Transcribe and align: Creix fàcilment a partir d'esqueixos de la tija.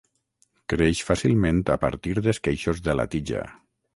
Creix 0.71 1.01
fàcilment 1.09 1.59
a 1.75 1.77
partir 1.85 2.15
d'esqueixos 2.27 2.83
de 2.89 2.99
la 3.01 3.09
tija. 3.17 3.45